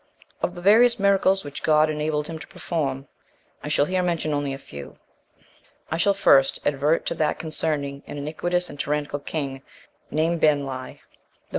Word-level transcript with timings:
Of 0.41 0.55
the 0.55 0.63
various 0.63 0.99
miracles 0.99 1.43
which 1.43 1.61
God 1.61 1.87
enabled 1.87 2.25
him 2.25 2.39
to 2.39 2.47
perform, 2.47 3.07
I 3.63 3.67
shall 3.67 3.85
here 3.85 4.01
mention 4.01 4.33
only 4.33 4.51
a 4.51 4.57
few: 4.57 4.97
I 5.91 5.97
shall 5.97 6.15
first 6.15 6.57
advert 6.65 7.05
to 7.05 7.13
that 7.13 7.37
concerning 7.37 8.01
an 8.07 8.17
iniquitous 8.17 8.67
and 8.67 8.79
tyrannical 8.79 9.19
king, 9.19 9.61
named 10.09 10.41
Benlli. 10.41 11.01